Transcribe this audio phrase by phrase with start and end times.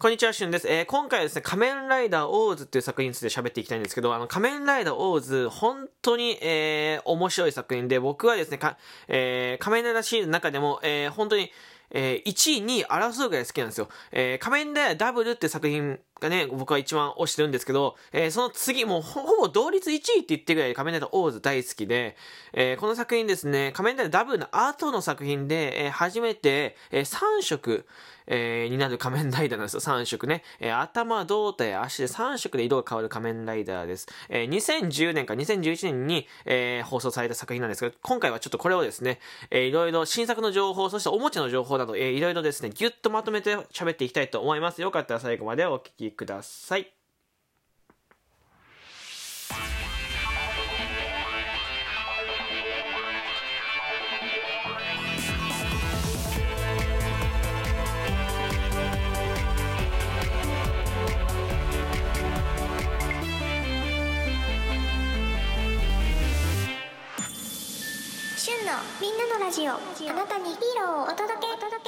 [0.00, 0.66] こんにちは、しゅんです。
[0.66, 8.78] えー、今回はですね、仮面ライダーオーズっていう作品について喋っていきたいんですけど、あの、仮面ライダーオーズ、本当に、えー、面白い作品で、僕はですね、か、
[9.08, 11.52] えー、仮面ライダーシリーズの中でも、えー、本当に、
[11.90, 13.88] えー、1位、2位争うぐらい好きなんですよ。
[14.12, 22.16] えー、仮面ライダーダブルって作品がね、僕は一番推してるんですけど、えー、その次、もうほぼ同率1位って言ってぐらい仮面ライダーオーズ大好きで、
[22.52, 27.86] えー、この作品ですね、仮面ライダーダブルの後の作品で、えー、初めて、えー、3色、
[28.30, 29.80] えー、になる仮面ライダーなんですよ。
[29.80, 30.44] 3色ね。
[30.60, 34.06] えー、頭、胴体、足で3色で色が変わる仮面ライダーです。
[34.28, 39.18] えー、2010年か2011年に、えー、放送された作品なんですけど、今回はちょっとこれをですね、
[39.50, 44.82] えー、いろいろ新作の情報、そしておもちゃの情報など、えー、いろいろですね、ぎゅっとまとめて喋っていきたいと思います。
[44.82, 46.99] よかったら最後までお聞きください。
[68.70, 69.72] のみんなのラジオ。
[69.72, 69.74] あ
[70.14, 71.79] なたにヒーローをお届け。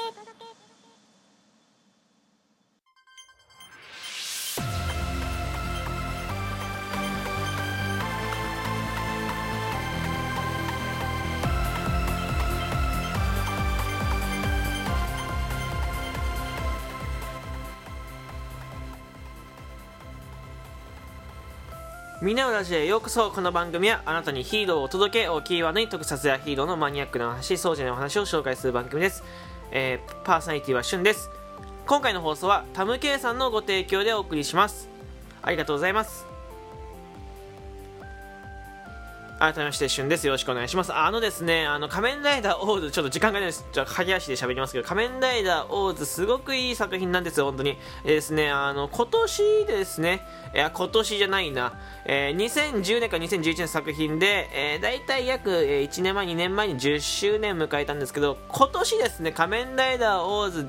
[22.23, 23.33] みんなのラジオへようこそ。
[23.33, 29.25] この番組はあなたにヒーローをお届けをキーワードに特撮やヒーローのマニアックな話そうじゃないお話を紹介する番組です、
[29.73, 31.31] えー、パーソナリティはしゅんです。
[31.85, 34.89] 今回の放送はタムケイさんのご提供でお送りします。
[35.43, 36.32] ありがとうございます。
[39.43, 40.25] 改めまして、旬です。
[40.25, 40.95] よろしくお願いします。
[40.95, 43.67] あのですね、あの、仮面ライダーオーズ、ちょっと時間がないです。
[43.73, 47.77] じゃあ、駆け足で喋りますけど、仮面ライダーオーズ、すごくいい作品なんですよ、本当に。
[48.05, 51.73] えー、ですね、あの、今年ですね、いや、今年じゃないな、
[52.05, 60.69] えー、2010年か2011年の作品で、えー、大体約、え、1年前、2年前に10周年迎えたんですけど、今年ですね、仮面ライダーオーズ、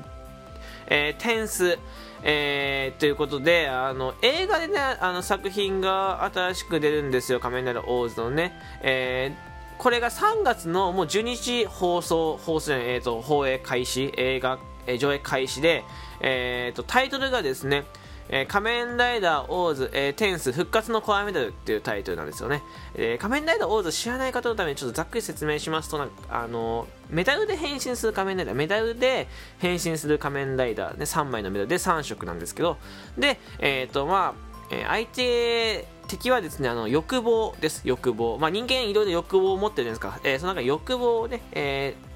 [0.88, 1.78] えー、テンス、
[2.22, 8.52] えー、ということで、あの、映画でね、あの作品が新しく出るんですよ、仮面ライダーオーズのね。
[8.82, 15.84] えー、これが3月のもう12日放送、放送えっ、ー、と、放映開始、映画、えー、上映開始で、
[16.20, 17.84] えー、と、タイトルがですね、
[18.28, 22.62] えー、仮面ライダーオーズ、えー、テンス復活のコアメダルっていうタイトルなんですよね、
[22.94, 32.78] えー、仮面ライダーオーズ知らない方のためにちょっとざっくり説明しますとなんかあのメダルで変身する仮面ライダーメダルで変身する仮面ライダー、ね、3枚のメダルで3色なんですけど
[33.18, 37.82] でえっ、とまあえ相手敵はですね、あの、欲望です。
[37.84, 38.38] 欲望。
[38.38, 40.20] まあ、人間いろいろ欲望を持ってるんですか。
[40.22, 42.13] えー、その中欲望をね、えー、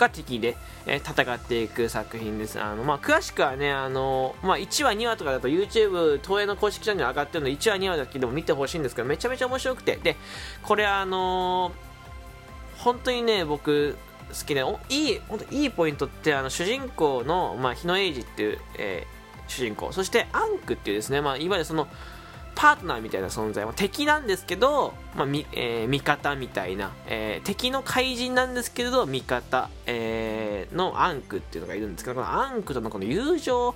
[0.00, 0.56] が敵で、
[0.86, 2.60] えー、戦っていく作品です。
[2.60, 10.16] あの、まあ、詳しくはね、あの、まあ、1話、2話とかだと YouTube、東映の公式チャンネル上がってるので、1話、2話だけでも見てほしいんですけど、めちゃめちゃ面白くて、で、
[10.62, 11.72] これあの
[12.78, 13.96] 本当にね、僕、
[14.30, 21.88] 好きで、いい、本当いいポイントって、あの、主人公の、まあ、日野英二っていう、えー、主人公、そしてアンクっていうですね、まあ、いわゆるその、
[22.54, 33.74] パートナーみたいな存在、まあ、敵なんですけど、まあみえー、味方みたいな、えー、敵の怪人なんですけれど味方、えー、のアンクっていうのがいるんですけどこのアンクとのこの友情、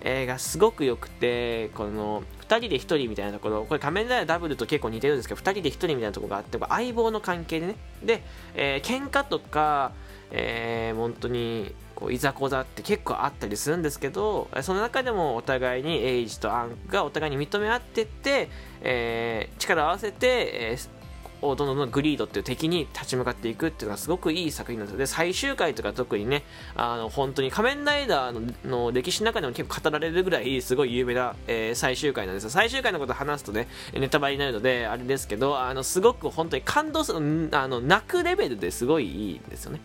[0.00, 7.76] えー、がすごく良くてこの2人で1人みたいなところこれ仮面ライダーダブルと結構似てるんですけど2人で1人みたいなところがあって相棒の関係でね。
[8.02, 8.22] で、
[8.54, 9.92] えー、喧嘩とか、
[10.30, 18.48] えー、本当にこういざこざって結構あったりするんですけどその中でもお互いにエイジとアンクがお互いに認め合ってって、
[18.82, 20.97] えー、力を合わせて、えー、
[21.42, 24.98] をどんどんグリードっていう敵に立ち向かっていくっていうのはすごくいい作品なんですよ。
[24.98, 26.44] で最終回とか特にね
[26.74, 32.50] あの本当に仮面ライダーの歴史の中でも結構語られるぐらいすごい有名な、えー、最終回なんですよ。
[32.50, 39.80] 最終回のこと話すとねネタバレになるのであれですけどあのすごく本当に感動するあの泣くレベルですごいいいんですよね、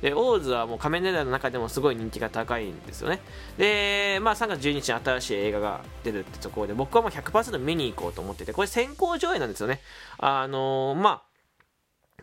[0.00, 3.20] でオーズはもう仮面ライダーの中でもすごい人気が高いんですよね。
[3.58, 9.80] でまあ3月12日に新しい映画が出るってところで僕はもう100%見に行こうと思っててこれ先行上映なんですよね。
[10.18, 11.22] あのまあ、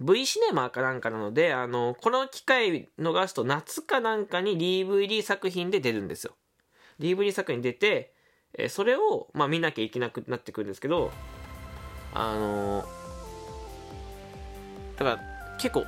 [0.01, 6.35] V シネマかなんかなので、あの、この機会逃すと夏かなんかに DVD 作品で出るんですよ。
[6.99, 8.13] DVD 作品出て、
[8.57, 11.11] えそれを、まあ、見なきゃいけなくなってくるんですけど、
[12.13, 12.83] あの
[14.97, 15.85] だから結構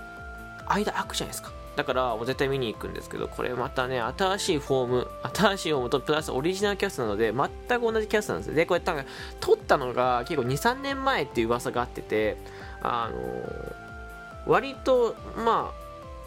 [0.70, 1.61] 間空くじゃないですか。
[1.82, 8.54] だからもう絶対見に行くんですけど、これまたね、新しいフォーム、新しいフォームとプラスオリジナルキャストなので、全く同じキャストなんですよ。
[8.54, 9.04] で、これ多分、
[9.40, 12.38] 撮ったのが結構2、3年前っていう噂があってて、
[12.84, 13.74] あのー、
[14.46, 15.82] 割と、まあ、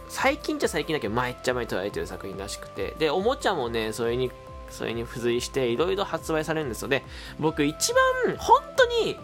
[0.09, 4.33] 最近じゃ最近だけど、前っちゃ前撮られてる作品らしくて、で、おもちゃもね、それに
[4.71, 7.05] それに付随していろいろ発売されるんですよで
[7.39, 7.95] 僕一
[8.27, 9.17] 番本当に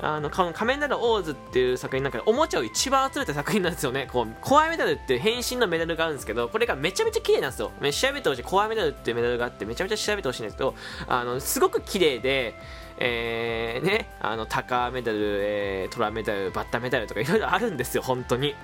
[0.00, 4.08] あの仮面ライダーオーズっていう作品の中でおもちゃを一番集めた作品なんですよね。
[4.12, 7.72] こうコアメダルっていう変身のメダルがあるんですけどこれがめちゃめちゃ綺麗なんですよ。
[7.80, 10.74] 調べてほしいコアメダルっていうメダルがあってめちゃめちゃ調べてほしいんですけど
[11.08, 12.54] あのすごく綺麗で
[13.00, 18.54] えー、ね、あのタカメダル、えー、トラメダル、バッタメダルとかいろいろあるんですよ、本当に。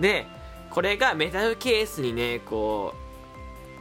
[0.00, 0.26] で、
[0.70, 3.05] これがメダルケースにね、こう、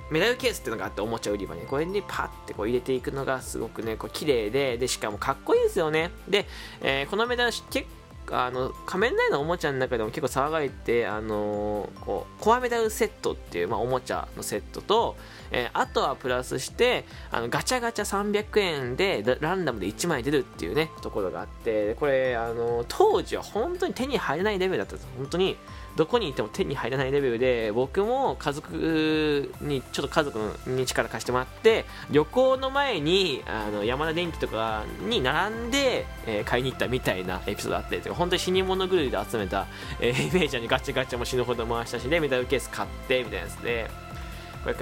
[0.09, 1.61] メダルケースっていうのがあっておもちゃ売り場に。
[1.61, 6.11] これにパッてこう入れていくのがすごくねこう綺麗ででしかもかっこいいですよね。
[6.27, 6.45] で、
[6.81, 7.87] えー、このメダル結
[8.31, 15.15] あの仮面ライダーのおもちゃの中でも結構騒がれて、あのー、こうコアメダルセットっていう、まあ、おもちゃのセットと、
[15.51, 25.57] えー、あとはプラスしてあのガチャガチャ300円でランダムで1枚出るっていうねところがあってこれ、あのー、当時は本当に手に入らないレベルだったんです本当に
[25.95, 39.67] どこにいても手に入らないレベルで僕も家族にちょっと家族に力貸してもらって旅行の前にあの山田電機とかに並んで、えー、買いに行ったみたいなエピソードあって本当に死に物狂いで集めた、
[39.99, 44.05] えー、イメージにガチャガチャも死ぬほど回したしでメダルケース買ってみたいなやつで。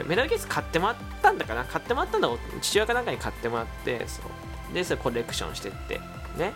[0.07, 1.65] メダルケース買ってもらったんだかな？
[1.65, 2.29] 買ってもらったんだ
[2.61, 4.21] 父親かなんかに買ってもらってそ
[4.71, 4.73] う。
[4.73, 5.99] でそれコレクションしてって
[6.37, 6.53] ね。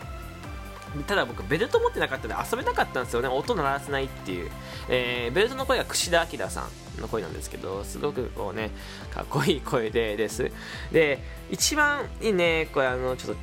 [1.06, 3.28] ただ僕ベルト持ってなかったので遊べなかったんですよね。
[3.28, 4.52] 音鳴らせないっていう、
[4.90, 6.68] えー、ベルトの声が櫛田明さ
[6.98, 8.72] んの声なんですけどすごくこうね
[9.12, 10.52] かっこいい声でです。
[10.92, 11.20] で
[11.52, 13.42] 一番いいねこれあのちょっと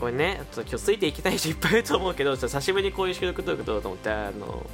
[0.00, 4.66] これねちょっと今日ついていけない人いっぱいいると思うけど久しぶりにこういう収録どういうことだと思ってあの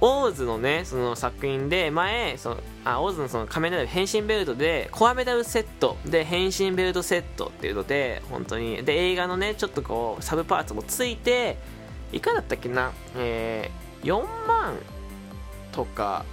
[0.00, 11.58] オーズのね、その作品で、前、その、あ、オーズのその仮面ライダー変身ベルトで、コアメダルセットで変身ベルトセットっていうので、本当に、で、映画のね、ちょっとこう、サブパーツもついて、
[12.12, 14.74] いかだったっけな、えー、4万
[15.72, 16.24] とか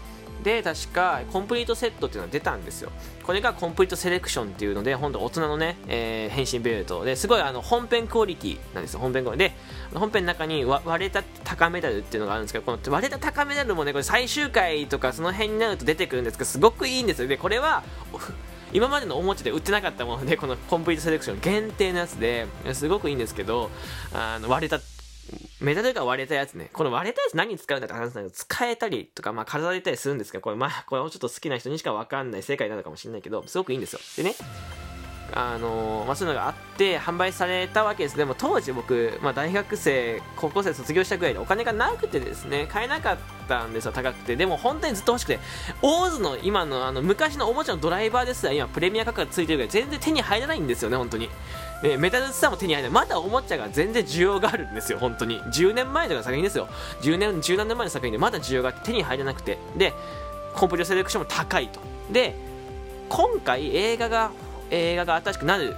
[0.44, 2.92] で確かコンプリートセットっていうのが出たんですよ。
[3.24, 7.04] これがコンプリートセレクションっていうので本当大人のね、えー、変身ベルト。
[7.04, 9.94] ですごいあの本編クオリティなんですよ本編クオリティ。
[9.94, 17.28] で本編の中に割れた高メダルっていうのがあるんですけどこの割れた高メダルもねこれ最終回とかその辺になると出てくるんですけどすごくいいんですよ。
[17.28, 17.84] でこれは
[18.74, 23.72] 今までのおもちゃで売ってなかったものでこのコンプリートセレクション限定のやつですごくいいんですけど
[24.14, 24.80] あの割れた
[25.60, 26.70] メダルが割れたやつね。
[26.72, 34.00] この割れたやつ何に使うんだって話なんだけど、使えたりとか、まあ飾れたりするんですけど、これまあ、これをちょっと好きな人にしかわかんない世界なのかもしれないけど、すごくいいんですよ。
[34.18, 34.36] でね、
[35.34, 43.18] あのーまあ、そういうのがあって販売されたわけですでも当時僕、まあ、大学生高校生卒業したぐらいでお金がなくてですね買えなかっ
[43.48, 45.40] たんですよ高くてでも本当にずっと欲しくて
[45.82, 51.30] オーズの今のあの昔のおもちゃのドライバーですら今プレミア価格がついてるぐらい全然手に入らないんですよね本当に
[51.82, 52.92] でメタルスターも手に入らない。
[52.92, 55.42] まだおもちゃが全然需要があるんですよ本当に。
[55.44, 56.68] 10年前とかの作品ですよ。
[57.02, 59.58] 10年10何年前の作品でまだ需要があって手に入らなくて。
[59.78, 59.94] で
[60.56, 61.80] コンプリートセレクションも高いと。
[62.12, 62.36] で
[63.10, 64.32] 今回映画が
[64.70, 65.76] 映画が新しくなる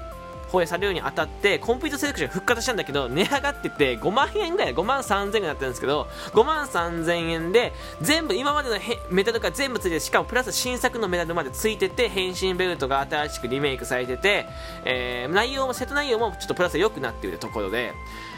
[0.51, 8.75] 放映されるにあたってコンプリートセレクション復活したんだけど値上がってて5万円ぐらい5万3000円になってるんですけど5万3000円で全部今までの
[9.11, 14.45] メダルが全部ついてしかもプラス新作のメダルまでついてて変身ベルトが新しくリメイクされてて、
[14.85, 17.93] えー、内容も瀬戸内容もちょっとプラス良くなっているところで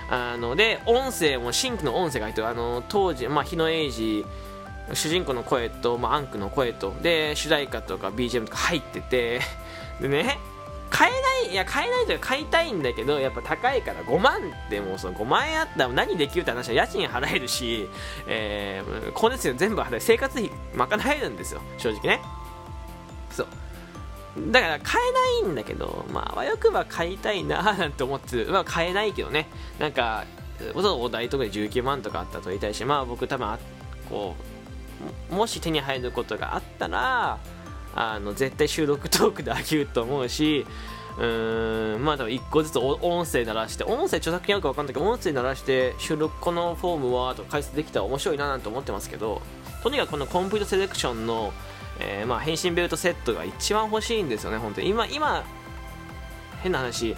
[0.09, 2.47] あので音声も新規の音声が入ってる。
[2.47, 4.25] あの当時、まあ、日野英二
[4.93, 9.39] 主人公の声と、まあ、アンクの声とで主題歌とか BGM とか入ってて
[10.01, 10.39] でね
[10.91, 11.11] 買え
[11.45, 17.87] ないいや買えないというか買いたいんだけどやっぱ高いから5万ってもうその5万円あったら何できるって話は家賃払えるし、
[18.27, 22.21] えー、光熱費全部払え生活費賄えるんですよ正直ね。
[23.31, 23.47] そう。
[24.51, 25.01] だから買
[25.41, 28.51] えないんだけどまああわよくば買いたいななんて思ってる。
[28.51, 29.47] まあ買えないけどね。
[29.79, 30.25] なんか
[30.75, 33.57] お題とかで19万とかあったと言いたいしまあ僕多分
[34.09, 34.35] こ
[35.31, 37.39] うもし手に入ることがあったら
[37.95, 40.65] あの絶対収録トークで飽きると思うし
[41.17, 49.41] うーんまあ多分1個ずつ音声鳴らして音声著作権あるか分かんないけど音声鳴らして収録このフォームはと解説できたら面白いななんて思ってますけど
[49.83, 51.51] とにかくこのコンプリートセレクションの、
[51.99, 54.89] えー、まあ変身ベルトセットが一番欲しいんですよね本当に。
[54.89, 55.43] 今今
[56.61, 57.15] 変な話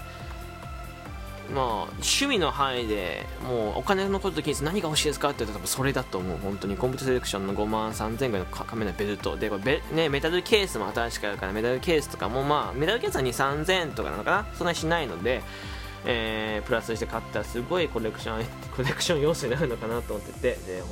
[1.51, 1.63] まあ、
[1.95, 6.37] 趣味の範囲でもうお金のことと気にして何が欲しいですかって言ったらそれだと思う。
[6.37, 9.49] 本当にコンピュータセレクションの5万3000円ぐらいのカメラベルトで。
[9.49, 14.45] これベ、ね、メタルケースも新しくあるからメタルケースとかもまあメタルケースは2 3000とかなのかな。
[14.55, 15.41] そんなにしないので、
[16.05, 18.45] えー、プラスして買ったらすごいコレクション
[18.75, 20.55] コレクション要素になるのかなと思ってて。
[20.65, 20.83] で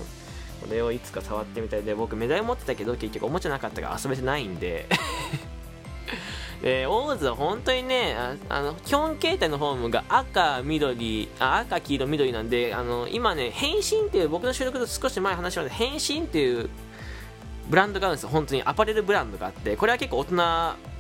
[0.61, 1.83] これをいつか触ってみたい。
[1.83, 4.87] で僕メダル持ってたけど結局おもちゃなかったから遊べてないんで。
[6.63, 16.69] えー、オーズは本当にねああの基本形態のフォームが赤、緑あ赤、黄色、緑なんであの今ね変身っていう僕の収録と少し前話したので変身っていう
[17.69, 18.29] ブランドがあるんですよ。
[18.29, 20.35] 本当にアパレルブランドがあってこれは結構大人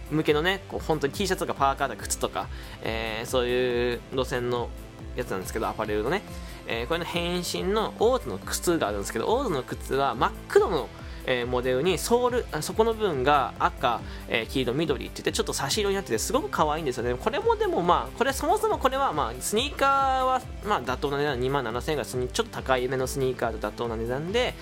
[0.09, 2.47] 向けのねこう本当に T シャツとかパーカーとか靴とか、
[2.81, 4.69] えー、そういう路線の
[5.15, 6.21] やつなんですけどアパレルのね、
[6.67, 10.89] えー、これの変身のオーズの靴があるんですけどオーズの靴は真っ黒の
[11.25, 17.15] えー、モデルにソールそこの部分が赤、えー、黄色緑って言ってちょっと差し色になっててすごく可愛いんですよね。
[17.15, 24.53] これもでもまあこれそもそもこれはまあスニーカーはまあ妥当な値段2万7000円がちょっと高い目のスニーカーと妥当な値段で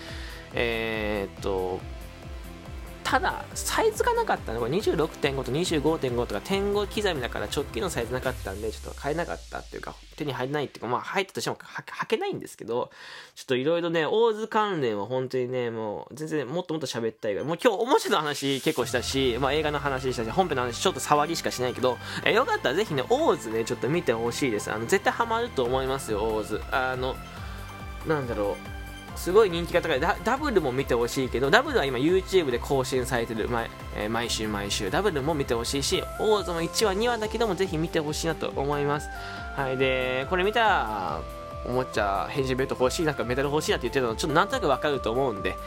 [0.53, 1.79] えー、っと
[3.09, 4.59] ただサイズがなかったの。
[4.59, 12.91] これ26.5と25.5とか点5刻みだから直近のサイズなかったんでちょっと買えなかったっていうか手に入らないっていうかまあ入ったとしても履けないんですけど
[13.33, 24.71] ちょっといろいろねオーズ関連は本当にねもう全然もっともっと喋ったいからもう今日面白い話結構したし、まあ、映画の話したし本編の話ちょっと触りしかしないけど、えよかったらぜひねオーズねちょっと見てほしいです。
[24.71, 26.61] あの絶対ハマると思いますよオーズ。
[26.71, 27.15] あの
[28.07, 28.78] なんだろう。
[29.15, 29.99] すごい人気が高い。
[29.99, 33.49] ダダブルも見てほしいけどダブルは今 YouTube で更新されてる。
[33.49, 34.89] 毎,、えー、毎週毎週。
[34.89, 39.09] ダブルも見てほしいし王座も1話2話だけどもぜひ見てほしいなと思います。
[39.55, 39.77] はい。
[39.77, 41.21] でこれ見たら
[41.65, 45.57] おもちゃ変身ベルト欲しいなんかメダル欲しいなって言ってるのちょっとなんとなくわかると思うんで。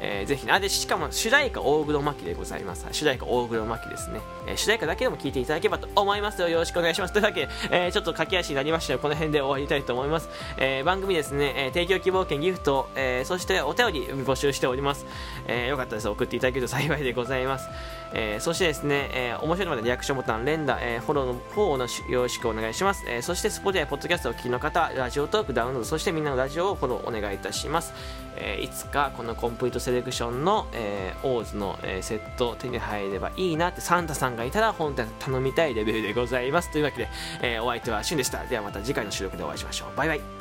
[0.00, 2.86] えー、ぜひ、あ、で、しかも主題歌大黒摩季でございます。
[2.92, 4.20] 主題歌大黒摩季ですね。
[4.46, 6.48] えー、主題歌だけでも聴いていただければと思いますよ。
[6.48, 7.12] よろしくお願いします。
[7.12, 8.98] というわけで、えー、ちょっと駆け足になりましたよ。
[8.98, 10.28] この辺で終わりたいと思います。
[10.56, 15.06] えー、番組ですね、えー、提供希望券、ギフト、えー、そしてお便り募集しております。
[15.46, 16.08] えー、よかったです。
[16.08, 17.68] 送っていただけると幸いでございます。
[18.12, 23.04] えー、そしてですね、えー、面白いのでリアクションボタン、連打、えー、フォローの方のよろしくお願いします。
[23.06, 27.92] えー、そして、スポティア、ポッドキャストをお聞きの方、ラジオトーク、ダウンロード、そしてみんなのラジオをフォローお願いいたします。
[28.40, 36.70] えー、いつかこのコンプリートセレクションの、えー、オーズの、えー、セット手に入ればいいなってサンタさんがいたら本当に頼みたいレベルでございます。
[36.70, 37.08] というわけで、
[37.40, 38.44] えー、お相手はシュンでした。
[38.44, 39.96] ではまた次回の収録でお会いしましょう。
[39.96, 40.37] バイバイ。